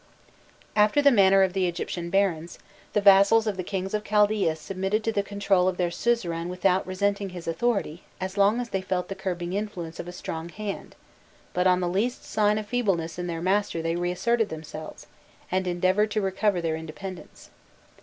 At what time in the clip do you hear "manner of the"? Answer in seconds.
1.11-1.67